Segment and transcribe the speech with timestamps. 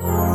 [0.00, 0.27] Oh.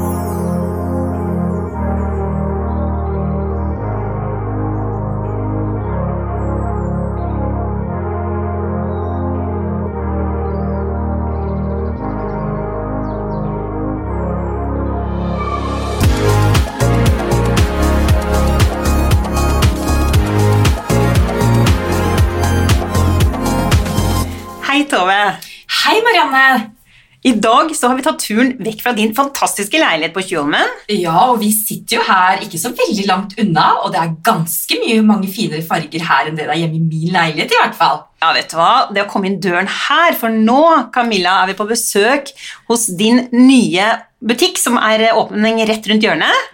[27.53, 30.71] Dag så har vi tatt turen vekk fra din fantastiske leilighet på Tjuvholmen.
[30.91, 34.79] Ja, og vi sitter jo her ikke så veldig langt unna, og det er ganske
[34.81, 37.77] mye mange finere farger her enn det det er hjemme i min leilighet, i hvert
[37.77, 38.01] fall.
[38.23, 38.71] Ja, vet du hva?
[38.93, 40.61] Det å komme inn døren her, for nå,
[40.95, 42.31] Camilla, er vi på besøk
[42.69, 43.89] hos din nye
[44.23, 46.53] butikk, som er åpning rett rundt hjørnet.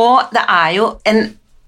[0.00, 1.24] Og det er jo en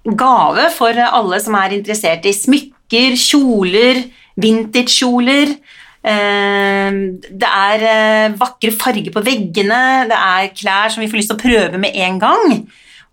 [0.06, 4.04] gave for alle som er interessert i smykker, kjoler,
[4.42, 5.56] vintage-kjoler.
[6.06, 6.90] Eh,
[7.42, 11.38] Det er eh, vakre farger på veggene, det er klær som vi får lyst til
[11.38, 12.52] å prøve med en gang.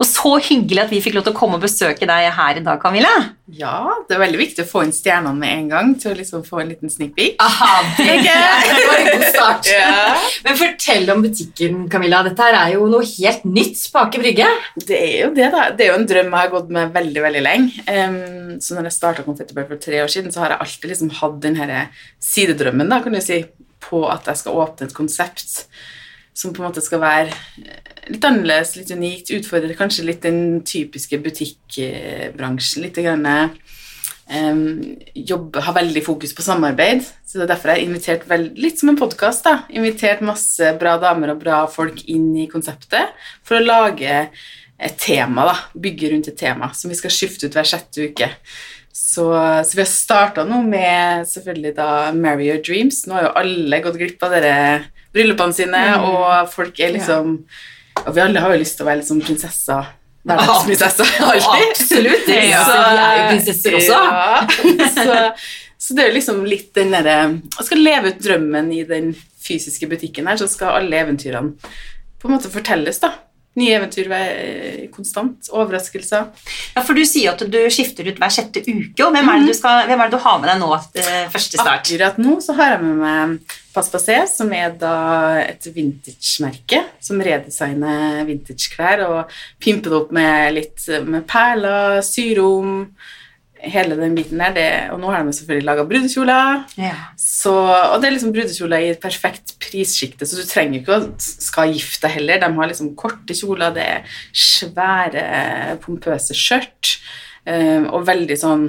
[0.04, 2.64] Og så hyggelig at vi fikk lov til å komme og besøke deg her i
[2.66, 3.12] dag, Camilla.
[3.56, 6.44] Ja, det er veldig viktig å få inn stjernene med en gang til å liksom
[6.44, 7.38] få en liten sneak peek.
[7.40, 9.70] Aha, det var en god start.
[9.72, 10.18] Ja.
[10.44, 12.20] Men fortell om butikken, Camilla.
[12.28, 14.50] Dette her er jo noe helt nytt på Aker Brygge.
[14.84, 15.70] Det er jo det, da.
[15.72, 17.88] Det er jo en drøm jeg har gått med veldig veldig lenge.
[17.88, 21.16] Um, så når jeg starta Konfettibøl for tre år siden, så har jeg alltid liksom
[21.22, 21.76] hatt den her
[22.34, 23.40] sidedrømmen da, kan du si,
[23.84, 25.64] på at jeg skal åpne et konsept
[26.36, 31.20] som på en måte skal være litt annerledes, litt unikt, Utfordrer kanskje litt den typiske
[31.24, 32.84] butikkbransjen.
[32.84, 33.28] litt grann,
[34.30, 34.66] um,
[35.14, 37.06] jobbe, har veldig fokus på samarbeid.
[37.26, 39.48] Så det er derfor jeg har invitert vel, litt som en podkast.
[39.70, 44.28] Invitert masse bra damer og bra folk inn i konseptet for å lage
[44.84, 45.48] et tema.
[45.50, 48.32] da, Bygge rundt et tema som vi skal skifte ut hver sjette uke.
[48.94, 49.26] Så,
[49.66, 53.08] så vi har starta nå med selvfølgelig da Marry Your Dreams.
[53.08, 54.58] Nå har jo alle gått glipp av dere
[55.14, 57.40] bryllupene sine, og folk er liksom
[58.04, 59.92] Og vi alle har jo lyst til å være litt sånn prinsesser.
[60.28, 61.12] Hverdagsprinsesser.
[61.30, 61.68] Alltid.
[61.70, 62.32] Absolutt.
[62.32, 62.64] Ja.
[62.68, 64.00] så vi er jo prinsesser også.
[64.00, 64.88] Ja.
[64.96, 65.18] Så,
[65.84, 69.12] så det er jo liksom litt den derre Jeg skal leve ut drømmen i den
[69.44, 71.58] fysiske butikken her, så skal alle eventyrene
[72.24, 73.10] på en måte fortelles, da.
[73.56, 75.50] Nye eventyr hver- konstant.
[75.54, 76.28] Overraskelser.
[76.76, 79.06] Ja, for Du sier at du skifter ut hver sjette uke.
[79.06, 80.72] og Hvem er det du, skal, er det du har med deg nå
[81.34, 81.84] første start?
[81.86, 84.94] Akkurat nå så har jeg med meg Pass Passé, som er da
[85.42, 89.32] et vintage-merke som redesigner vintage-klær og
[89.64, 92.86] pimper det opp med litt med perler, syrom,
[93.64, 94.54] hele den biten der.
[94.56, 96.64] Det, og nå har de selvfølgelig laga brudekjoler.
[96.80, 96.96] Ja.
[97.20, 101.08] Så, og det er liksom brudekjoler i et perfekt prissjikte, så du trenger ikke å
[101.22, 102.42] skal gifte deg heller.
[102.44, 105.24] De har liksom korte kjoler, det er svære,
[105.84, 106.98] pompøse skjørt,
[107.48, 108.68] eh, og veldig sånn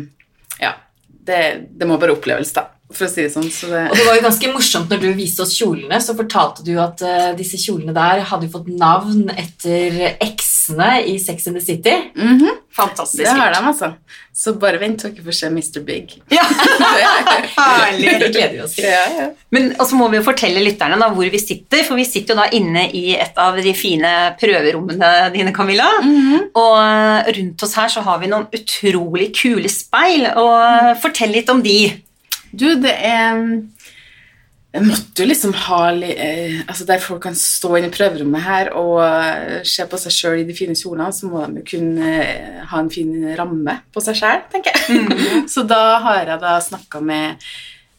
[0.63, 0.77] Ja,
[1.09, 1.41] det,
[1.75, 3.51] det må bare oppleves, da, for å si det sånn.
[3.53, 6.67] Så det, Og det var jo ganske morsomt når du viste oss kjolene, så fortalte
[6.67, 10.15] du at uh, disse kjolene der hadde fått navn etter
[10.65, 11.95] eksene i Sex and the City.
[12.17, 13.23] Mhm, Fantastisk.
[13.23, 13.93] det har de, altså.
[14.35, 15.81] Så bare vent til dere får se Mr.
[15.87, 16.15] Big.
[16.33, 18.33] Ja, Det herlig.
[18.33, 18.85] gleder vi oss til.
[18.85, 19.29] ja, ja.
[19.55, 22.41] Men også må vi jo fortelle lytterne da hvor vi sitter, for vi sitter jo
[22.41, 24.11] da inne i et av de fine
[24.41, 25.87] prøverommene dine, Camilla.
[26.55, 31.31] Og eh, rundt oss her så har vi noen utrolig kule speil, og eh, fortell
[31.37, 31.79] litt om de.
[32.55, 33.39] Du, det er
[34.75, 38.43] Jeg måtte jo liksom ha litt, eh, altså Der folk kan stå inne i prøverommet
[38.43, 41.69] her og eh, se på seg sjøl i de fine kjolene, så må de jo
[41.77, 45.05] kunne eh, ha en fin ramme på seg sjøl, tenker jeg.
[45.55, 47.47] så da har jeg da snakka med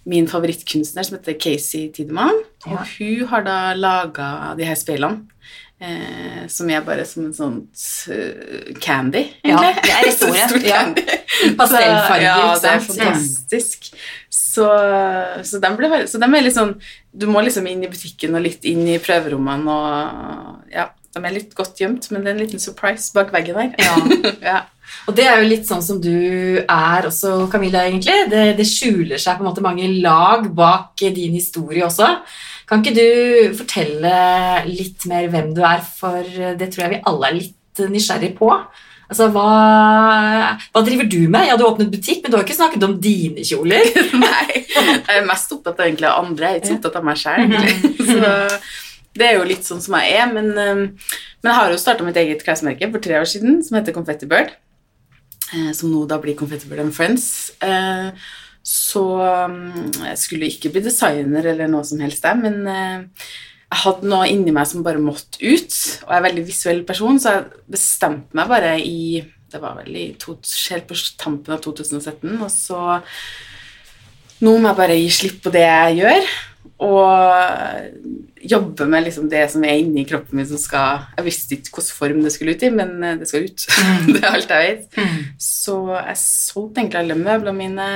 [0.05, 4.27] min favorittkunstner som heter Casey Tidemann, og hun har da laga
[4.59, 5.31] de her speilene.
[5.75, 10.61] Eh, som er bare som en sånn uh, candy, Ja, det er rett ordet.
[10.71, 10.85] Ja.
[11.59, 13.01] Pastellfarger, ja, det er fantastisk.
[13.01, 13.89] fantastisk.
[14.55, 14.65] Så,
[15.43, 16.75] så, de ble, så de er litt sånn
[17.11, 21.35] Du må liksom inn i butikken og litt inn i prøverommene og Ja, de er
[21.35, 23.75] litt godt gjemt, men det er en liten surprise bak veggen her.
[23.79, 23.93] Ja.
[24.51, 24.57] ja.
[25.07, 28.25] Og det er jo litt sånn som du er også, Camilla, egentlig.
[28.31, 32.09] Det, det skjuler seg på en måte mange lag bak din historie også.
[32.69, 34.15] Kan ikke du fortelle
[34.67, 36.25] litt mer hvem du er, for
[36.59, 38.51] det tror jeg vi alle er litt nysgjerrig på.
[39.05, 39.45] Altså, hva,
[40.73, 41.45] hva driver du med?
[41.49, 43.85] Ja, du har åpnet butikk, men du har ikke snakket om dine kjoler.
[44.23, 46.49] Nei, jeg er mest opptatt av egentlig andre.
[46.49, 47.55] Jeg er ikke så opptatt av meg sjøl.
[48.09, 48.33] Så
[49.15, 50.31] det er jo litt sånn som jeg er.
[50.33, 53.77] Men, um, men jeg har jo starta mitt eget klesmerke for tre år siden, som
[53.79, 54.55] heter Confetti Bird.
[55.53, 57.29] eh, Som nå da blir Confetti Bird and Friends.
[57.63, 58.09] Eh,
[58.65, 63.27] Så um, jeg skulle ikke bli designer eller noe som helst der, men eh,
[63.65, 65.73] jeg hadde noe inni meg som bare måtte ut.
[66.05, 69.77] Og jeg er en veldig visuell person, så jeg bestemte meg bare i Det var
[69.79, 72.79] vel i to, helt på tampen av 2017, og så
[74.43, 76.25] nå må jeg bare gi slipp på det jeg gjør,
[76.85, 81.79] og jobbe med liksom det som er inni kroppen min som skal Jeg visste ikke
[81.79, 83.67] hvilken form det skulle ut i, men eh, det skal ut.
[84.11, 84.99] det er alt jeg vet.
[85.41, 87.87] Så jeg solgte egentlig alle møblene mine.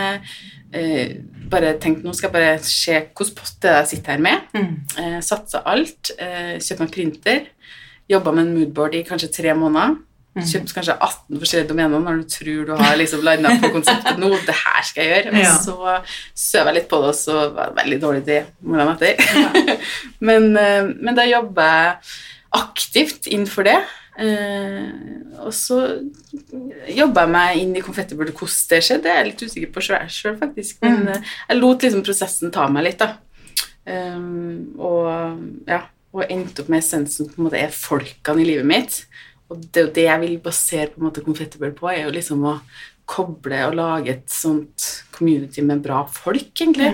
[0.71, 1.17] Eh,
[1.51, 4.51] bare tenkte nå skal jeg bare se hvilken potte jeg sitter her med.
[4.55, 4.75] Mm.
[5.01, 6.13] Eh, Satsa alt.
[6.17, 7.49] Eh, kjøpte meg printer.
[8.09, 9.97] Jobba med en moodboard i kanskje tre måneder.
[10.39, 14.29] Kjøpte kanskje 18 forskjellige domener når du tror du har liksom landa på konseptet nå.
[14.45, 15.41] Det her skal jeg gjøre.
[15.41, 15.55] Ja.
[15.57, 15.75] Så
[16.37, 19.79] søv jeg litt på det, og så var det veldig dårlig idé morgenen etter.
[20.29, 22.13] men, eh, men da jobber jeg
[22.59, 23.79] aktivt innenfor det.
[24.19, 24.89] Eh,
[25.39, 25.77] og så
[26.91, 28.33] jobba jeg meg inn i konfettibølet.
[28.35, 30.81] Hvordan det skjedde, det er jeg litt usikker på sjøl, faktisk.
[30.83, 31.07] Men Mm.
[31.13, 33.13] eh, jeg lot liksom prosessen ta meg litt, da.
[33.89, 35.79] Um, og ja,
[36.13, 39.05] og endte opp med essensen på en måte er folkene i livet mitt.
[39.49, 42.59] Og det det jeg vil basere på en måte konfettibøl på, er jo liksom å
[43.09, 46.91] koble og lage et sånt community med bra folk, egentlig.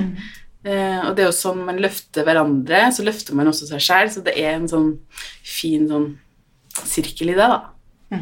[0.64, 4.10] Eh, og det er jo sånn man løfter hverandre, så løfter man også seg sjæl.
[4.14, 5.00] så det er en sånn
[5.44, 6.18] fin sånn
[6.84, 8.20] sirkel i det, da.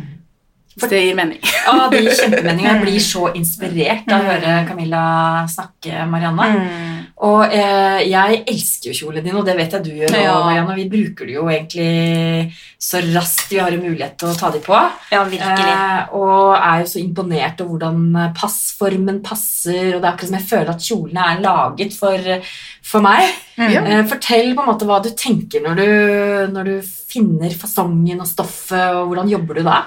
[0.73, 1.41] Hvis det gir mening.
[1.43, 2.65] Ja, det gir kjempemening.
[2.65, 5.03] Jeg blir så inspirert av å høre Camilla
[5.51, 6.47] snakke, Marianne.
[6.53, 6.92] Mm.
[7.23, 10.15] Og eh, jeg elsker jo kjolene dine, og det vet jeg du gjør.
[10.17, 10.33] Ja.
[10.33, 12.49] Og Marianne, vi bruker det jo egentlig
[12.83, 14.75] så raskt vi har en mulighet til å ta dem på.
[15.13, 15.69] Ja, virkelig.
[15.71, 20.37] Eh, og er jo så imponert over hvordan passformen passer, og det er akkurat som
[20.39, 22.27] jeg føler at kjolene er laget for,
[22.91, 23.39] for meg.
[23.55, 23.71] Mm.
[23.71, 25.87] Eh, fortell på en måte hva du tenker når du,
[26.57, 29.79] når du finner fasongen og stoffet, og hvordan jobber du da?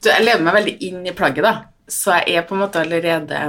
[0.00, 1.54] Du, jeg lever meg veldig inn i plagget, da.
[1.92, 3.44] Så jeg er på en måte allerede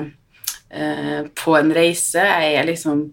[0.75, 2.21] eh, på en reise.
[2.21, 3.11] Jeg er liksom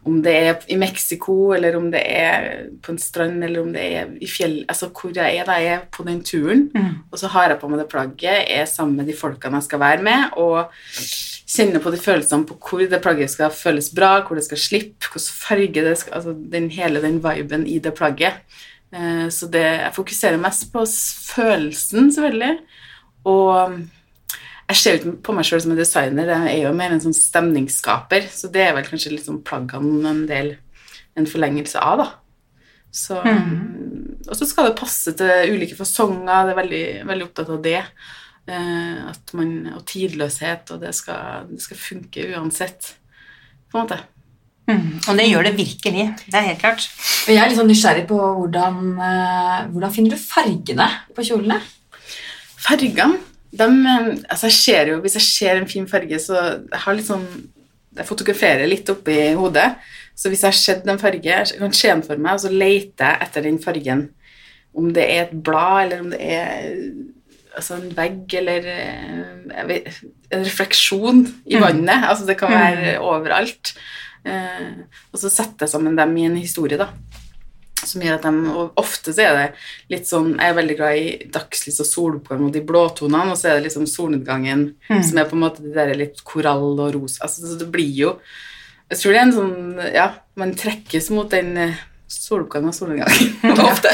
[0.00, 2.44] Om det er i Mexico, eller om det er
[2.80, 5.74] på en strand, eller om det er i fjell Altså hvor jeg er da jeg
[5.74, 6.70] er på den turen.
[6.72, 6.94] Mm.
[7.12, 9.82] Og så har jeg på meg det plagget, er sammen med de folkene jeg skal
[9.82, 10.72] være med, og
[11.50, 15.04] kjenner på de følelsene på hvor det plagget skal føles bra, hvor det skal slippe,
[15.04, 18.40] hvilken farge det skal Altså den, hele den viben i det plagget.
[18.94, 20.84] Eh, Så det, jeg fokuserer mest på
[21.34, 22.58] følelsen, selvfølgelig.
[23.24, 23.80] Og
[24.70, 27.02] jeg ser jo ikke på meg sjøl som en designer, jeg er jo mer en
[27.02, 30.54] sånn stemningsskaper, så det er vel kanskje litt sånn plaggene en del
[31.18, 32.08] en forlengelse av, da.
[32.90, 37.60] Så, Og så skal det passe til ulike fasonger, det er veldig, veldig opptatt av
[37.64, 37.80] det.
[38.50, 42.94] Eh, at man, og tidløshet, og det skal, det skal funke uansett,
[43.70, 44.00] på en måte.
[44.70, 44.98] Mm.
[45.06, 46.06] Og det gjør det virkelig.
[46.26, 46.86] Det er helt klart.
[47.26, 51.58] Jeg er litt sånn nysgjerrig på hvordan, eh, hvordan finner du fargene på kjolene?
[52.60, 53.66] Fargene de,
[54.30, 57.24] altså jeg ser jo, Hvis jeg ser en fin farge, så jeg har liksom
[57.96, 59.72] Jeg fotograferer litt oppi hodet.
[60.14, 62.50] Så hvis jeg har sett en farge, jeg kan se den for meg, og så
[62.52, 64.04] leter jeg etter den fargen.
[64.76, 66.68] Om det er et blad, eller om det er
[67.56, 69.88] altså en vegg, eller eh, vet,
[70.30, 72.06] en refleksjon i vannet.
[72.12, 73.74] Altså det kan være overalt.
[74.22, 76.92] Eh, og så setter jeg sammen dem i en historie, da.
[77.80, 79.46] Som gjør at de, og Ofte så er det
[79.94, 83.50] litt sånn Jeg er veldig glad i dagslys og soloppgang og de blåtonene, og så
[83.50, 87.24] er det liksom solnedgangen som er på en måte det der litt korall og rosa.
[87.26, 88.16] Altså, så det blir jo
[88.90, 90.08] Jeg tror det er en sånn Ja,
[90.40, 93.90] man trekkes mot den soloppgang soloppgangen og solnedgangen ofte.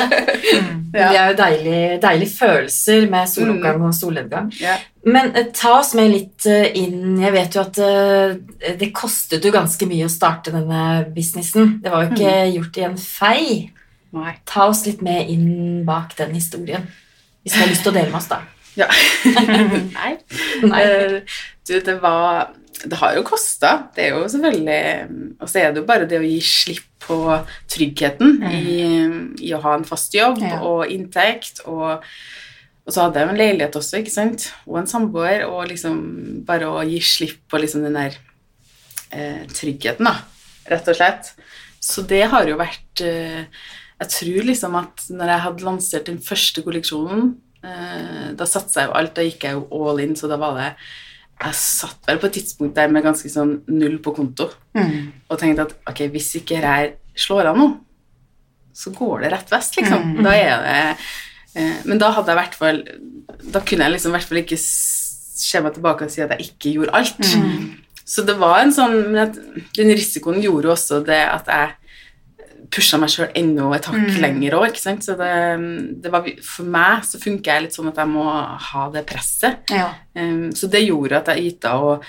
[0.92, 1.10] Det ja.
[1.10, 4.50] er jo deilig, deilige følelser med soloppgang og solnedgang.
[4.60, 4.80] Yeah.
[5.06, 9.44] Men eh, ta oss med litt eh, inn Jeg vet jo at eh, det kostet
[9.44, 11.76] jo ganske mye å starte denne businessen.
[11.84, 13.42] Det var jo ikke gjort i en fei.
[14.16, 14.34] Nei.
[14.48, 16.86] Ta oss litt med inn bak den historien.
[17.44, 18.40] Hvis du har lyst til å dele med oss, da.
[18.76, 18.88] Ja.
[19.98, 20.12] Nei.
[20.66, 20.80] Nei.
[20.82, 21.20] Eh,
[21.66, 22.50] Du, det var
[22.84, 23.70] Det har jo kosta.
[23.96, 27.16] Det er jo selvfølgelig Og så er det jo bare det å gi slipp på
[27.72, 28.74] tryggheten i,
[29.46, 30.58] i å ha en fast jobb Ja.
[30.66, 31.60] og inntekt.
[31.70, 32.02] Og,
[32.86, 34.48] og så hadde jeg jo en leilighet også, ikke sant?
[34.66, 35.44] og en samboer.
[35.48, 35.98] Og liksom
[36.46, 38.18] bare å gi slipp på liksom den der
[39.14, 40.16] eh, tryggheten, da,
[40.70, 41.32] rett og slett.
[41.82, 43.44] Så det har jo vært eh,
[44.00, 47.34] Jeg tror liksom at når jeg hadde lansert den første kolleksjonen,
[47.64, 49.14] eh, da satsa jeg jo alt.
[49.16, 50.70] Da gikk jeg jo all in, så da var det
[51.40, 55.12] Jeg satt vel på et tidspunkt der med ganske sånn null på konto Mm.
[55.30, 57.66] og tenkte at ok, hvis ikke her slår av nå,
[58.76, 60.22] så går det rett vest, liksom.
[60.24, 60.96] Da er det
[61.56, 62.82] eh, Men da hadde jeg i hvert fall
[63.52, 66.50] Da kunne jeg liksom i hvert fall ikke se meg tilbake og si at jeg
[66.50, 67.20] ikke gjorde alt.
[68.06, 71.74] Så det var en sånn den risikoen gjorde jo også det at jeg
[72.72, 74.78] pusha meg sjøl enda et hakk lenger òg.
[74.78, 75.34] Så det,
[76.02, 78.24] det var For meg så funker jeg litt sånn at jeg må
[78.70, 79.62] ha det presset.
[79.72, 79.90] Ja.
[80.16, 82.04] Um, så det gjorde at jeg yta, og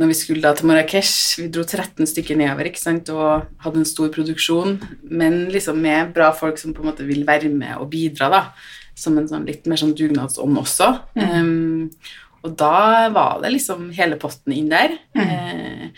[0.00, 3.82] når vi skulle da til Marrakech, vi dro 13 stykker nedover ikke sant, og hadde
[3.82, 4.78] en stor produksjon,
[5.12, 8.42] men liksom med bra folk som på en måte vil være med og bidra, da,
[8.96, 10.94] som en sånn litt mer sånn dugnadsånd også.
[11.20, 11.90] Um,
[12.40, 14.96] og da var det liksom hele potten inn der.
[15.12, 15.90] Eh,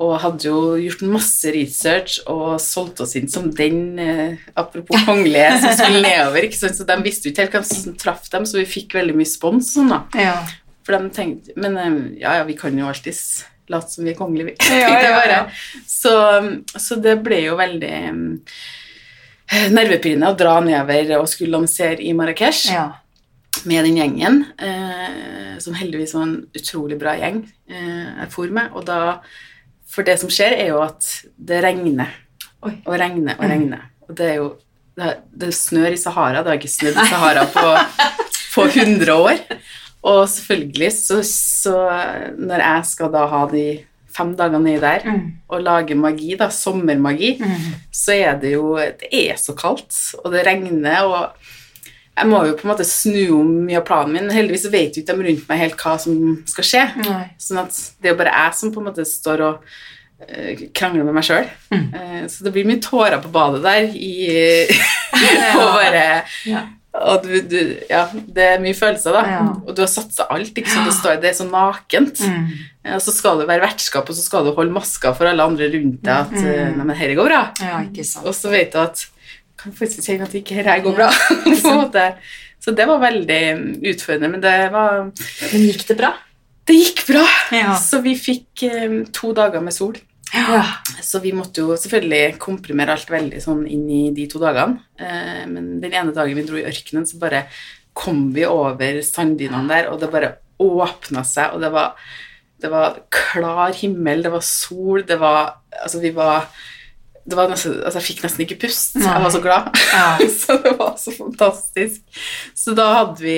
[0.00, 5.60] og hadde jo gjort masse research og solgt oss inn som den, eh, apropos kongelige,
[5.62, 6.48] som skulle nedover.
[6.48, 6.78] ikke sant?
[6.78, 9.30] Så de visste jo ikke helt hvem som traff dem, så vi fikk veldig mye
[9.30, 9.74] spons.
[9.76, 10.02] Sånn, da.
[10.18, 10.36] Ja.
[10.82, 14.18] For de tenkte Men eh, ja, ja, vi kan jo alltids late som vi er
[14.18, 14.56] kongelige, vi.
[14.82, 15.42] Ja, ja, ja.
[15.86, 16.14] Så,
[16.78, 22.64] så det ble jo veldig eh, nervepirrende å dra nedover og skulle lansere i Marrakech
[22.72, 22.88] ja.
[23.68, 28.74] med den gjengen, eh, som heldigvis var en utrolig bra gjeng eh, jeg for med.
[28.74, 29.00] Og da
[29.92, 31.04] For det som skjer, er jo at
[31.36, 32.08] det regner
[32.64, 32.74] Oi.
[32.86, 33.82] og regner og regner.
[34.08, 34.50] Og det er jo
[34.96, 35.10] det,
[35.42, 36.42] det snør i Sahara.
[36.42, 37.70] Det har ikke snødd i Sahara på,
[38.54, 39.38] på 100 år.
[40.02, 41.74] Og selvfølgelig så, så
[42.38, 43.66] Når jeg skal da ha de
[44.12, 45.20] fem dagene nedi der Mm.
[45.48, 47.68] og lage magi, da, sommermagi, Mm.
[47.92, 49.94] så er det jo Det er så kaldt,
[50.24, 51.30] og det regner, og
[52.18, 54.28] jeg må jo på en måte snu om mye av planen min.
[54.34, 56.18] Heldigvis vet jo ikke de rundt meg helt hva som
[56.50, 56.82] skal skje.
[57.06, 57.22] Nei.
[57.40, 59.72] Sånn at det er jo bare jeg som på en måte står og
[60.28, 61.48] eh, krangler med meg sjøl.
[61.72, 62.28] Mm.
[62.28, 64.12] så det blir mye tårer på badet der i
[65.56, 66.04] Og bare
[66.52, 66.62] Ja.
[66.92, 67.56] og du, du,
[67.88, 69.22] ja, det er mye følelser, da.
[69.32, 69.40] Ja.
[69.64, 70.52] Og du har satsa alt.
[70.52, 70.90] ikke sant?
[70.90, 72.20] Det, står, det er så nakent.
[72.20, 72.50] Mm.
[72.92, 75.70] Og så skal du være vertskap, og så skal du holde maska for alle andre
[75.72, 76.76] rundt deg at eh, Mm.
[76.76, 77.40] Nei, men dette går bra.
[77.64, 77.80] Ja.
[78.26, 79.06] Og så vet du at
[79.62, 81.08] kan faktisk kjenne at ikke dette går bra.
[81.44, 82.06] på en måte.
[82.62, 83.42] Så det var veldig
[83.90, 86.12] utfordrende, men det var Men gikk det bra?
[86.68, 87.26] Det gikk bra.
[87.54, 87.74] Ja.
[87.80, 89.96] Så vi fikk um, to dager med sol.
[90.32, 90.62] Ja.
[91.02, 94.78] Så vi måtte jo selvfølgelig komprimere alt veldig sånn inn i de to dagene.
[95.00, 97.46] Uh, men den ene dagen vi dro i ørkenen, så bare
[97.98, 101.98] kom vi over sanddynene der, og det bare åpna seg, og det var,
[102.62, 106.50] det var klar himmel, det var sol, det var Altså, vi var
[107.24, 108.96] det var nesten, altså Jeg fikk nesten ikke pust.
[108.98, 109.06] Nei.
[109.06, 109.68] Jeg var så glad.
[109.94, 110.06] Ja.
[110.40, 112.00] så det var så fantastisk.
[112.58, 113.36] Så da hadde vi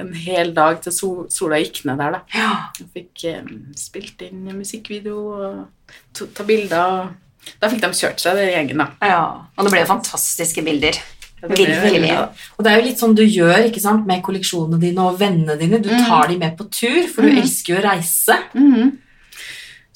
[0.00, 2.22] en hel dag til sol, sola gikk ned der, da.
[2.34, 2.52] Ja.
[2.80, 7.12] Jeg fikk eh, spilt inn musikkvideo og to, ta bilder.
[7.60, 8.88] Da fikk de kjørt seg, den gjengen, da.
[9.04, 9.22] ja.
[9.58, 10.98] Og det ble fantastiske bilder.
[11.44, 12.10] Virkelig.
[12.56, 15.58] Og det er jo litt sånn du gjør ikke sant, med kolleksjonene dine og vennene
[15.60, 15.76] dine.
[15.84, 17.40] Du tar dem med på tur, for du Mm.
[17.42, 18.38] elsker jo å reise.
[18.56, 18.92] Mhm.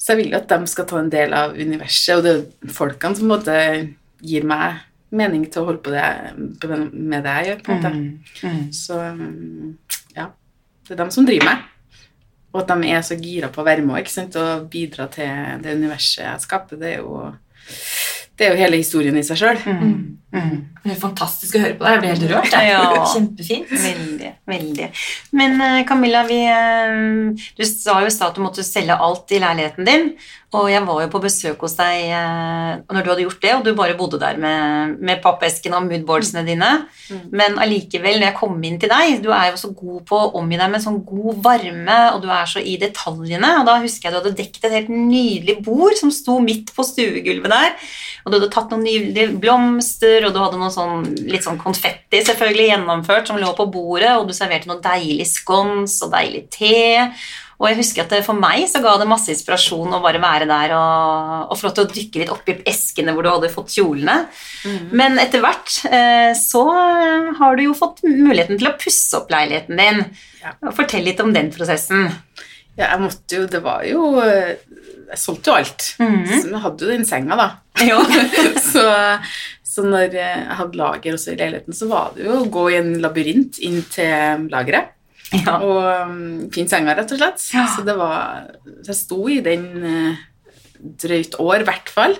[0.09, 3.13] Så jeg vil at de skal ta en del av universet, og det er folkene
[3.13, 3.57] som på en måte
[4.25, 4.79] gir meg
[5.13, 7.59] mening til å holde på, det, med det jeg gjør.
[7.61, 7.91] på en måte.
[7.93, 8.55] Mm.
[8.55, 8.63] Mm.
[8.73, 9.67] Så mm,
[10.17, 10.25] ja,
[10.87, 11.67] det er dem som driver meg.
[12.49, 14.09] Og at de er så gira på å være med
[14.41, 17.21] og bidra til det universet jeg skaper, det er jo,
[18.39, 19.59] det er jo hele historien i seg sjøl.
[19.67, 20.19] Mm.
[20.29, 20.57] Mm.
[20.83, 21.95] Det er fantastisk å høre på deg.
[21.95, 22.53] Jeg blir helt rørt.
[22.63, 22.81] Ja.
[23.13, 23.71] Kjempefint.
[23.73, 24.89] Veldig, veldig.
[25.35, 29.33] Men eh, Camilla, vi, eh, du sa jo i stad at du måtte selge alt
[29.35, 30.11] i leiligheten din.
[30.49, 33.65] Og jeg var jo på besøk hos deg eh, når du hadde gjort det, og
[33.67, 36.69] du bare bodde der med, med pappesken og moodboardsene dine.
[37.29, 40.31] Men allikevel, når jeg kom inn til deg, du er jo så god på å
[40.39, 43.51] omgi deg med sånn god varme, og du er så i detaljene.
[43.59, 46.85] Og da husker jeg du hadde dekket et helt nydelig bord som sto midt på
[46.87, 47.75] stuegulvet der.
[48.23, 52.23] Og du hadde tatt noen nydelige blomster, og du hadde noe sånn, litt sånn konfetti
[52.25, 56.79] selvfølgelig gjennomført som lå på bordet, og du serverte noe deilig scones og deilig te.
[57.59, 60.45] Og jeg husker at det for meg så ga det masse inspirasjon å bare være
[60.47, 63.73] der og, og få lov til å dykke litt oppi eskene hvor du hadde fått
[63.75, 64.15] kjolene.
[64.95, 66.63] Men etter hvert eh, så
[67.35, 70.05] har du jo fått muligheten til å pusse opp leiligheten din.
[70.39, 70.53] Ja.
[70.71, 72.07] Fortell litt om den prosessen.
[72.77, 75.87] Ja, jeg måtte jo Det var jo Jeg solgte jo alt.
[75.99, 76.29] Mhm.
[76.29, 77.49] Så jeg hadde jo den senga, da.
[78.71, 78.85] Så,
[79.67, 82.79] så når jeg hadde lager også i leiligheten, så var det jo å gå i
[82.79, 84.95] en labyrint inn til lageret.
[85.35, 85.59] Ja.
[85.61, 87.43] Og um, fin senga, rett og slett.
[87.53, 87.67] Ja.
[87.75, 88.47] Så det var
[88.87, 90.15] jeg sto i den uh,
[91.03, 92.15] drøyt år, i hvert fall,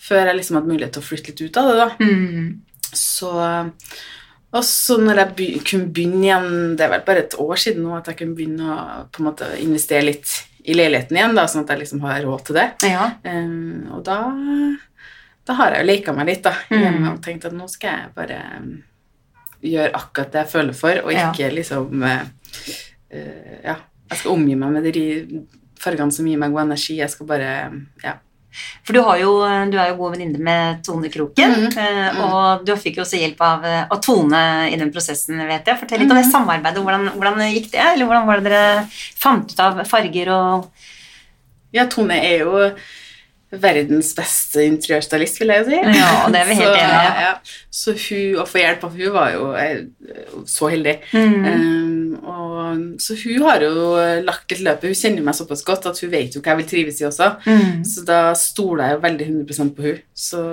[0.00, 1.88] før jeg liksom hadde mulighet til å flytte litt ut av det, da.
[2.00, 2.48] Mm.
[2.96, 3.32] Så
[4.48, 6.46] Og så når jeg be kunne begynne igjen
[6.78, 8.78] Det er vel bare et år siden nå at jeg kunne begynne å
[9.12, 10.30] på en måte investere litt
[10.64, 12.64] i leiligheten igjen, da, sånn at jeg liksom har råd til det.
[12.88, 13.10] ja.
[13.28, 14.16] Um, og da,
[15.48, 16.80] da har jeg jo leka meg litt da, Mm.
[16.82, 18.40] hjemme og tenkt at nå skal jeg bare
[19.62, 21.30] gjøre akkurat det jeg føler for, og Ja.
[21.32, 22.24] ikke liksom uh,
[23.64, 23.76] Ja,
[24.10, 25.04] jeg skal omgi meg med de
[25.80, 26.96] fargene som gir meg god energi.
[27.00, 27.52] Jeg skal bare
[28.04, 28.14] Ja.
[28.82, 29.32] For du, har jo,
[29.70, 31.78] du er jo god venninne med Tone Kroken, Mhm.
[31.78, 35.78] eh, og du fikk jo også hjelp av, av Tone i den prosessen, vet jeg.
[35.78, 36.82] Fortell litt om det samarbeidet.
[36.82, 37.78] Hvordan, hvordan gikk det?
[37.92, 38.86] Eller hvordan var det dere
[39.20, 40.70] fant ut av farger og
[41.72, 42.74] ja, Tone er jo
[43.50, 45.78] verdens beste interiørstylist, vil jeg jo si.
[45.96, 46.98] Ja, og det er vi helt så, enige.
[47.06, 47.32] Ja, ja.
[47.80, 49.86] Så hun, å få hjelp av hun var jo jeg,
[50.50, 50.96] så heldig.
[51.14, 51.48] Mm.
[51.48, 53.72] Um, og så hun har jo
[54.26, 56.70] lagt et løpe, Hun kjenner meg såpass godt at hun vet jo hva jeg vil
[56.74, 57.30] trives i også.
[57.48, 57.82] Mm.
[57.88, 60.04] Så da stoler jeg jo veldig 100% på hun.
[60.28, 60.44] Så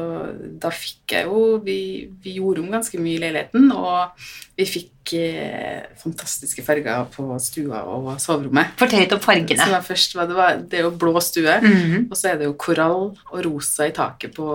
[0.61, 1.79] da fikk jeg jo vi,
[2.23, 7.81] vi gjorde om ganske mye i leiligheten, og vi fikk eh, fantastiske farger på stua
[7.91, 8.75] og soverommet.
[8.79, 9.67] Fortell litt om Som fargene.
[9.73, 12.07] var først det, var, det er jo blå stue, mm.
[12.07, 14.47] og så er det jo korall og rosa i taket på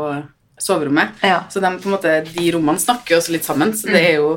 [0.60, 1.08] soverommet.
[1.25, 1.44] Ja.
[1.50, 4.18] Så de, på en måte, de rommene snakker jo også litt sammen, så det er
[4.20, 4.34] jo,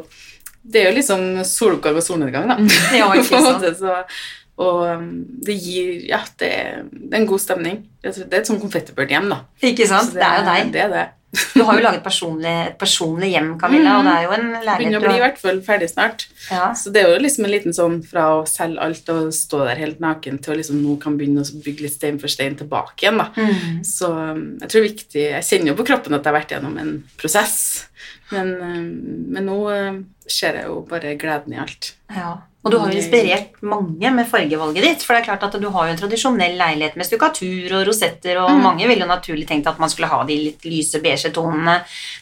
[0.63, 2.57] det er jo liksom soloppgang og solnedgang, da.
[2.99, 3.59] Ja, på ikke en sant.
[3.59, 3.97] måte, så,
[4.63, 5.09] og um,
[5.43, 6.51] det gir Ja, det,
[6.93, 7.81] det er en god stemning.
[8.03, 9.41] Det er et sånn konfettibird-hjem, da.
[9.65, 10.13] Ikke sant?
[10.13, 10.73] Det, Det er jo deg.
[10.75, 11.05] Det er det.
[11.33, 14.99] Du har jo laget personlig, et personlig hjem, Camilla, og det er jo en Begynner
[14.99, 16.27] å bli i hvert fall ferdig snart.
[16.51, 16.67] ja.
[16.77, 19.81] Så det er jo liksom en liten sånn fra å selge alt og stå der
[19.81, 23.07] helt naken til å liksom nå kan begynne å bygge litt stein for stein tilbake
[23.07, 23.31] igjen, da.
[23.33, 23.81] Mm.
[23.87, 26.37] Så um, jeg tror det er viktig Jeg kjenner jo på kroppen at jeg har
[26.37, 27.57] vært gjennom en prosess,
[28.31, 28.87] men, um,
[29.35, 31.93] men nå um, ser jeg jo bare gleden i alt.
[32.13, 32.33] Ja.
[32.63, 35.01] Og du har jo inspirert mange med fargevalget ditt.
[35.03, 38.37] For det er klart at du har jo en tradisjonell leilighet med stukatur og rosetter,
[38.39, 41.73] og mange ville jo naturlig tenkt at man skulle ha de litt lyse beige tonene.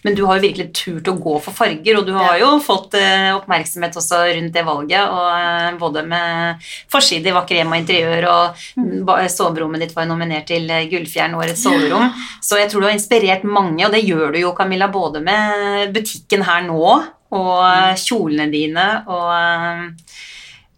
[0.01, 2.97] Men du har jo virkelig turt å gå for farger, og du har jo fått
[2.97, 5.13] eh, oppmerksomhet også rundt det valget.
[5.13, 8.65] Og eh, både med forside i Vakker hjem og interiør, og
[9.11, 12.09] ba- soverommet ditt var jo nominert til eh, Gullfjern årets soverom.
[12.41, 15.70] Så jeg tror du har inspirert mange, og det gjør du jo, Camilla, både med
[15.95, 16.85] butikken her nå,
[17.31, 20.17] og eh, kjolene dine, og eh,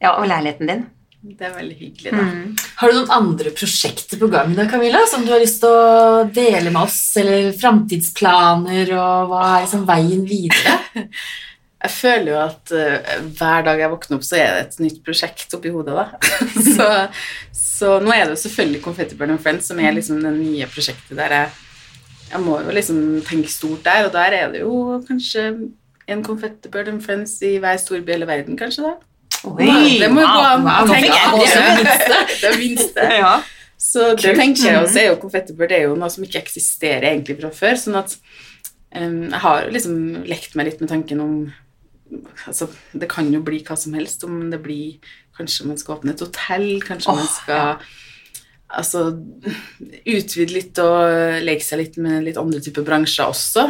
[0.04, 0.84] ja, og leiligheten din.
[1.24, 2.24] Det er veldig hyggelig, da.
[2.82, 6.26] Har du noen andre prosjekter på gang da, Camilla, som du har lyst til å
[6.36, 7.00] dele med oss?
[7.22, 10.76] Eller framtidsplaner, og hva er liksom veien videre?
[11.84, 15.02] Jeg føler jo at uh, hver dag jeg våkner opp, så er det et nytt
[15.04, 15.98] prosjekt oppi hodet.
[15.98, 16.06] da.
[16.78, 16.86] så,
[17.52, 21.20] så nå er det jo selvfølgelig Confetti Burn Friends som er liksom det nye prosjektet
[21.20, 21.50] der jeg,
[22.34, 25.48] jeg må jo liksom tenke stort der, og der er det jo kanskje
[26.10, 28.90] en konfettibird and Friends i hver storby eller verden, kanskje.
[28.90, 28.94] da.
[29.44, 30.64] Oi, det må jo gå wow, an.
[30.68, 31.34] wow, tenker jeg jeg.
[31.36, 32.38] gåsehud.
[32.46, 33.10] Det minste.
[33.24, 33.36] Ja.
[33.84, 34.40] Så det Kult.
[34.40, 37.76] tenker jeg også er jo konfettibird er jo noe som ikke eksisterer egentlig fra før.
[37.82, 38.16] Sånn at
[38.94, 41.34] jeg har liksom lekt meg litt med tanken om
[42.46, 44.24] altså, Det kan jo bli hva som helst.
[44.24, 47.86] Om det blir Kanskje man skal åpne et hotell, kanskje oh, man skal
[48.74, 49.06] altså,
[50.06, 53.68] utvide litt og leke seg litt med litt andre typer bransjer også.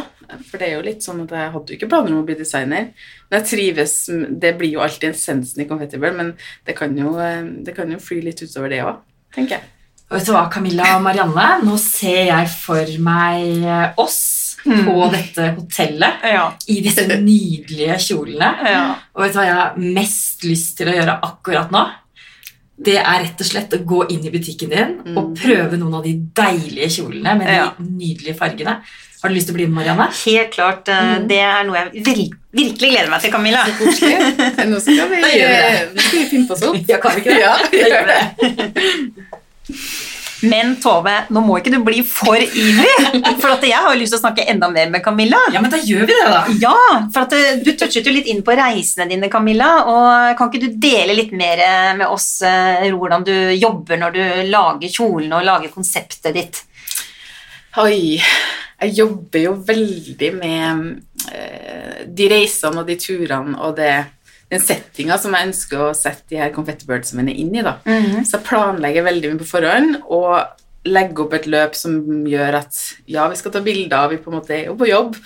[0.48, 2.36] For det er jo litt sånn at jeg hadde jo ikke planer om å bli
[2.38, 2.90] designer.
[3.28, 3.94] Men jeg trives
[4.40, 6.32] Det blir jo alltid essensen i Confettibird, men
[6.66, 9.02] det kan jo, eh, det kan jo fly litt utover det òg,
[9.34, 9.70] tenker jeg.
[10.10, 11.46] Og vet du hva, Camilla og Marianne?
[11.64, 14.86] Nå ser jeg for meg eh, oss Mm.
[14.86, 16.44] på dette hotellet Ja.
[16.72, 18.48] i disse nydelige kjolene.
[18.64, 18.94] Ja.
[19.14, 21.82] Og vet du hva jeg har mest lyst til å gjøre akkurat nå?
[22.76, 26.02] Det er rett og slett å gå inn i butikken din og prøve noen av
[26.04, 27.68] de deilige kjolene med Ja.
[27.78, 28.80] de nydelige fargene.
[29.22, 30.08] Har du lyst til å bli med, Marianne?
[30.26, 30.84] Helt klart.
[30.90, 31.28] Mm.
[31.30, 32.18] Det er noe jeg vir
[32.52, 33.62] virkelig gleder meg til, Camilla.
[33.78, 34.18] Koselig.
[34.72, 35.94] Nå skal vi, Da gjør vi det.
[35.94, 36.76] nå skal vi finne på oss opp.
[36.88, 37.40] Ja, kan vi ikke det?
[37.40, 38.20] Ja, vi gjør det.
[40.50, 42.92] Men Tove, nå må ikke du bli for ivrig,
[43.42, 45.40] for at jeg har jo lyst til å snakke enda mer med Camilla.
[45.54, 46.42] Ja, men da gjør vi det, da.
[46.62, 46.76] Ja,
[47.14, 49.70] for at eh, du touchet jo litt inn på reisene dine, Camilla.
[49.90, 54.16] Og kan ikke du dele litt mer eh, med oss eh, hvordan du jobber når
[54.16, 56.62] du lager kjolene og lager konseptet ditt?
[57.82, 60.84] Oi, jeg jobber jo veldig med
[62.14, 63.94] de reisene og de turene og det,
[64.54, 67.64] den settinga som jeg ønsker å sette de her konfettibirdsene mine inn i.
[67.66, 67.78] da.
[68.22, 70.38] Så jeg planlegger veldig mye på forhånd og
[70.84, 74.38] legger opp et løp som gjør at ja, vi skal ta bilder, vi på en
[74.38, 75.16] måte er jo på jobb,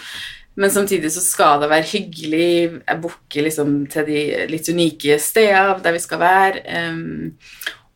[0.59, 2.53] men samtidig så skal det være hyggelig.
[2.83, 6.62] Jeg booker liksom til de litt unike steder der vi skal være.
[6.91, 7.37] Um,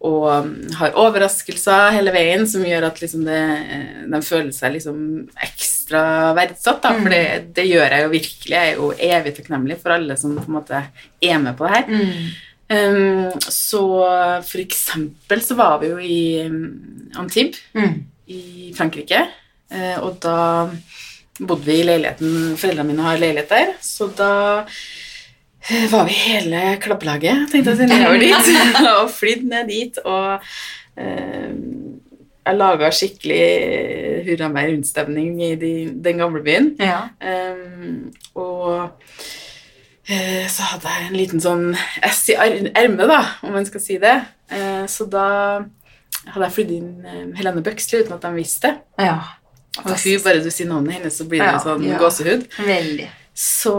[0.03, 0.47] og
[0.79, 4.97] har overraskelser hele veien som gjør at liksom det, eh, de føler seg liksom
[5.83, 6.81] ekstra verdsatt.
[6.85, 7.25] Da, For det,
[7.59, 8.55] det gjør jeg jo virkelig.
[8.55, 10.81] Jeg er jo evig takknemlig for alle som på en måte
[11.21, 12.09] er med på det her.
[12.73, 13.83] Um, så
[14.49, 17.99] for eksempel så var vi jo i um, Antibes Mm.
[18.33, 19.27] i Frankrike,
[19.75, 20.71] eh, og da
[21.43, 24.31] bodde vi i leiligheten Foreldrene mine har leilighet der, så da
[25.69, 28.49] eh, var vi hele klabbelaget, tenkte jeg, nedover dit,
[29.03, 30.41] og flydd ned dit, og
[30.97, 31.53] eh,
[32.47, 33.43] jeg laga skikkelig
[34.27, 36.73] hurra meg rundt-stemning i de, den gamle byen.
[36.83, 37.05] Ja.
[37.23, 38.91] Um, og
[40.09, 41.69] eh, så hadde jeg en liten sånn
[42.09, 44.17] S i er- ermet, da, om man skal si det.
[44.53, 45.27] Eh, så da
[46.33, 49.07] hadde jeg flydd inn eh, Helene Bøksli uten at de visste det.
[49.09, 49.21] ja.
[49.81, 51.97] Og hun, bare du sier navnet hennes, så blir det Ja, sånn ja.
[51.97, 52.43] gåsehud.
[52.61, 53.07] Veldig.
[53.33, 53.73] Så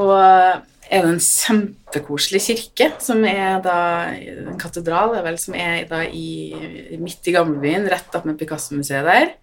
[0.90, 3.78] er det en kjempekoselig kirke, som er da
[4.14, 6.54] En katedral, vel, som er da i,
[7.00, 9.34] midt i gamlebyen, rett opp med Picasso-museet der.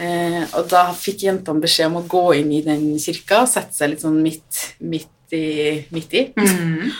[0.00, 3.76] Eh, og da fikk jentene beskjed om å gå inn i den kirka og sette
[3.76, 6.22] seg litt sånn midt, midt, i, midt i.
[6.36, 6.92] Mm.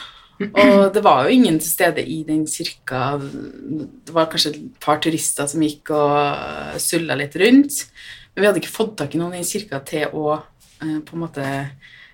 [0.42, 3.16] Og det var jo ingen til stede i den kirka.
[3.21, 7.85] Det var kanskje et par turister som gikk og sulla litt rundt.
[8.33, 11.23] Men vi hadde ikke fått tak i noen i kirka til å eh, på en
[11.23, 11.47] måte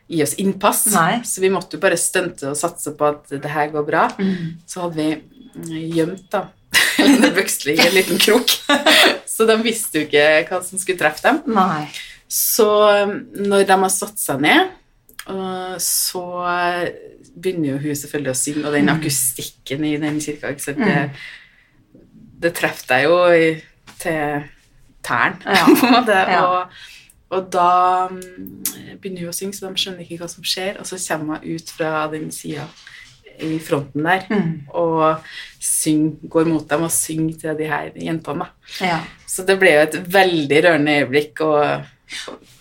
[0.09, 0.87] gi oss innpass.
[0.95, 1.21] Nei.
[1.31, 4.07] Så vi måtte jo bare stunte og satse på at det her går bra.
[4.19, 4.59] Mm.
[4.69, 6.47] Så hadde vi mm, gjemt da
[6.99, 8.53] Lene Bøksli i en liten krok.
[9.39, 11.43] Så de visste jo ikke hva som skulle treffe dem.
[11.55, 11.87] Nei.
[12.29, 12.67] Så
[13.07, 13.15] um,
[13.47, 14.75] når de har satt seg ned,
[15.85, 16.23] så
[17.37, 20.81] begynner jo hun selvfølgelig å synge, og den akustikken i den kirka ikke sant?
[20.81, 21.99] Det,
[22.45, 23.19] det treffer deg jo
[24.01, 24.47] til
[25.05, 25.67] tærne, Ja.
[25.69, 26.17] på en måte.
[26.33, 26.41] Ja.
[26.47, 26.81] Og,
[27.31, 28.21] og da um,
[29.01, 31.59] begynner hun å synge, så de skjønner ikke hva som skjer, og så kommer hun
[31.59, 32.69] ut fra den sida
[33.39, 34.67] i fronten der Mm.
[34.75, 35.23] og
[35.63, 38.49] syng, går mot dem og synger til de her jentene.
[38.81, 39.01] Ja.
[39.27, 41.85] Så det ble jo et veldig rørende øyeblikk, og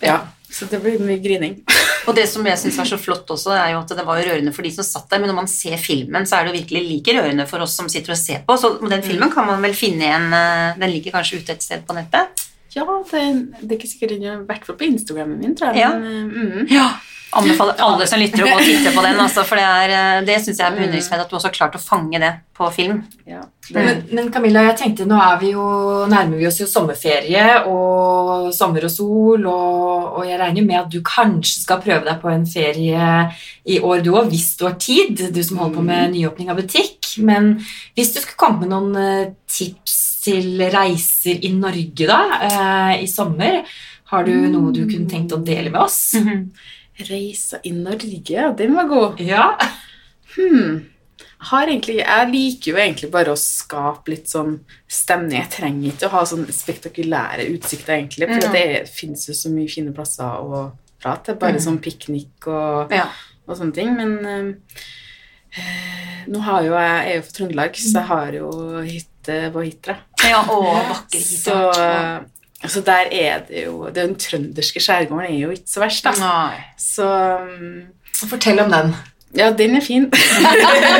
[0.04, 1.58] ja, så det ble mye grining.
[2.08, 4.30] Og det som jeg syns er så flott også, er jo at det var jo
[4.30, 6.60] rørende for de som satt der, men når man ser filmen, så er det jo
[6.62, 8.56] virkelig like rørende for oss som sitter og ser på.
[8.56, 11.84] Så den filmen kan man vel finne igjen eh, Den ligger kanskje ute et sted
[11.84, 12.46] på nettet?
[12.78, 13.26] Ja, det,
[13.60, 15.84] det er ikke sikkert den er i hvert fall på Instagrammen min, tror jeg.
[15.84, 15.92] Ja.
[15.98, 16.88] Men, mm, Ja.
[17.36, 20.20] Anbefaler alle som lytter å gå og titte på den, altså, for det, er, eh,
[20.24, 23.02] det syns jeg er beundringsverdig at du også har klart å fange det på film.
[23.28, 25.66] ja, det, Men, men Camilla, jeg tenkte nå er vi jo,
[26.08, 30.90] nærmer vi oss jo sommerferie og sommer og sol, og, og jeg regner med at
[30.94, 33.12] du kanskje skal prøve deg på en ferie
[33.68, 36.62] i år du òg, hvis du har tid, du som holder på med nyåpning av
[36.62, 37.12] butikk.
[37.20, 37.58] Men
[37.92, 43.06] hvis du skulle komme med noen eh, tips til reiser i Norge da, eh, i
[43.06, 43.62] sommer,
[44.10, 46.14] har du noe du kunne tenkt å dele med oss?
[47.08, 49.20] reiser i Norge, den var god.
[49.22, 49.52] Ja.
[50.34, 50.86] Hmm.
[51.50, 54.56] Har egentlig, jeg liker jo egentlig bare å skape litt sånn
[54.90, 55.38] stemning.
[55.38, 58.52] Jeg trenger ikke å ha sånn spektakulære utsikter, egentlig, for Mm.
[58.52, 61.34] det fins jo så mye fine plasser å dra til.
[61.36, 61.62] Bare Mm.
[61.62, 63.06] sånn piknik og Ja.
[63.46, 64.54] og sånne ting, men øh,
[66.28, 68.50] nå har jo jeg, jeg er jo fra Trøndelag, så jeg har jo
[68.82, 69.96] hytte på Hitra.
[70.28, 70.58] Ja å,
[70.92, 75.84] vakker Så, eh, så der er det jo Den trønderske skjærgården er jo ikke så
[75.84, 76.14] verst, da.
[76.22, 76.58] Nei.
[76.80, 77.78] Så mm,
[78.28, 78.94] Fortell om den.
[79.38, 80.08] ja, den er fin.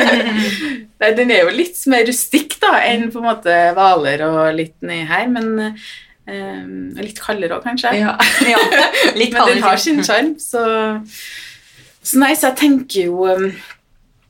[0.99, 4.77] Nei, den er jo litt mer rustikk da, enn på en måte Hvaler og litt
[4.85, 7.91] nedi her, men um, litt kaldere òg, kanskje.
[7.99, 8.15] Ja.
[8.47, 8.61] Ja,
[9.17, 10.63] litt Men den har sin sjarm, så
[11.99, 13.49] Så nei, så jeg tenker jo um,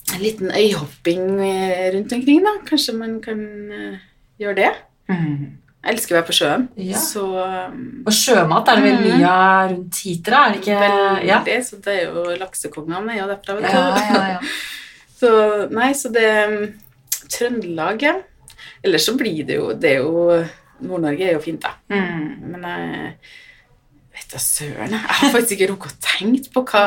[0.10, 2.58] en liten øyhopping eh, rundt omkring, da.
[2.66, 4.00] Kanskje man kan uh,
[4.42, 4.72] gjøre det.
[5.10, 5.58] Mm.
[5.80, 7.00] Jeg elsker å være på sjøen, Ja.
[7.00, 7.24] så
[7.72, 10.80] um, Og sjømat er det vel mye av rundt Hitra, er det ikke?
[11.24, 11.38] Ja.
[11.40, 14.18] Veldig, så det er jo laksekongene er jo derfra, vet du.
[14.34, 14.40] Ja.
[15.20, 15.30] Så
[15.76, 16.62] nei, så det um,
[17.32, 18.14] Trøndelag, ja.
[18.84, 20.40] Ellers så blir det jo Det er jo
[20.80, 21.74] Nord-Norge er jo fint, da.
[21.92, 22.52] Mm.
[22.54, 23.16] Men jeg
[24.16, 24.94] vet da søren.
[24.96, 26.84] Jeg har faktisk ikke rukket å tenke på hva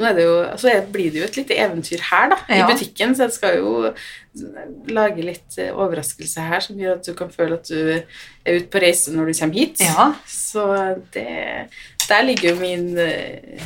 [0.00, 2.64] Nå er det jo, altså blir det jo et lite eventyr her, da, Ja.
[2.64, 3.92] i butikken, så jeg skal jo
[4.94, 8.68] lage litt eh, overraskelse her som gjør at du kan føle at du er ute
[8.72, 9.80] på reise når du kommer hit.
[9.84, 10.10] ja.
[10.26, 10.66] Så
[11.12, 11.68] det
[12.08, 13.62] Der ligger jo min eh,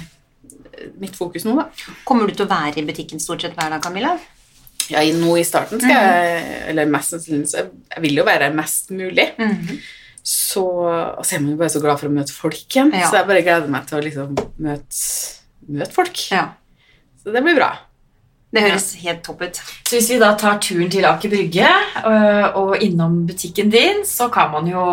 [1.01, 1.69] mitt fokus nå, da.
[2.05, 4.17] Kommer du til å være i butikken stort sett hver dag, Camilla?
[4.91, 7.63] Ja, nå i starten skal jeg Eller mest sannsynlig så
[7.95, 9.31] Jeg vil jo være mest mulig.
[9.39, 9.79] Mhm.
[10.25, 12.93] Så, og så er man jo bare så glad for å møte folk igjen.
[12.97, 13.11] Ja.
[13.11, 14.31] Så jeg bare gleder meg til å liksom
[14.65, 15.01] møte,
[15.69, 16.21] møte folk.
[16.33, 16.49] Ja.
[17.23, 17.73] Så det blir bra.
[18.55, 19.57] Det høres helt topp ut.
[19.89, 21.71] Så hvis vi da tar turen til Aker Brygge
[22.07, 24.85] øh, og innom butikken din, så kan man jo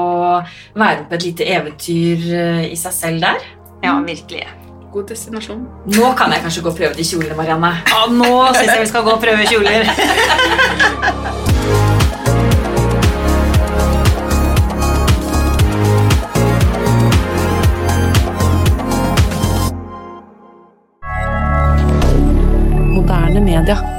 [0.74, 3.46] være på et lite eventyr øh, i seg selv der.
[3.84, 4.48] Ja, virkelig.
[4.92, 5.62] God destinasjon.
[5.94, 7.72] Nå kan jeg kanskje gå og prøve de kjolene, Marianne.
[7.94, 11.48] Ja, nå syns jeg vi skal gå og prøve kjoler.
[23.60, 23.91] med.